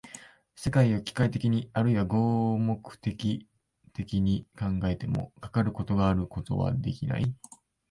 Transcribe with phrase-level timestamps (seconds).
[0.55, 3.47] 世界を機械的にあるいは合目的
[3.93, 7.35] 的に考えても、かかることがあることはできない。